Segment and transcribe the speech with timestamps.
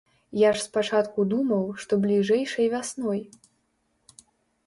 [0.43, 3.21] Я ж спачатку думаў, што бліжэйшай вясной.